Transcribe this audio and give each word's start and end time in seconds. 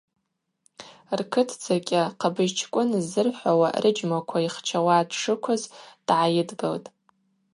Ркытдзакӏьа 1.19 2.03
Хъабыжьчкӏвын 2.19 2.89
ззырхӏвауа 3.03 3.67
рыджьмаква 3.83 4.37
йхчауа 4.47 4.97
дшыквыз 5.09 5.63
дгӏайыдгылтӏ. 6.07 6.87